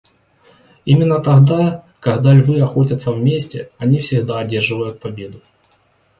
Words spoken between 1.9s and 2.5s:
когда